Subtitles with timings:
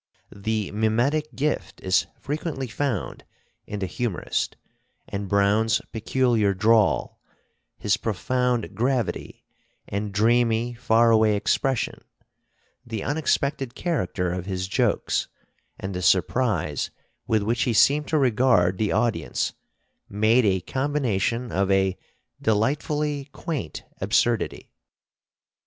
[0.35, 3.23] The mimetic gift is frequently found
[3.67, 4.57] in the humorist;
[5.07, 7.21] and Browne's peculiar drawl,
[7.77, 9.45] his profound gravity
[9.87, 12.03] and dreamy, far away expression,
[12.83, 15.27] the unexpected character of his jokes
[15.79, 16.89] and the surprise
[17.27, 19.53] with which he seemed to regard the audience,
[20.09, 21.95] made a combination of a
[22.41, 24.71] delightfully quaint absurdity.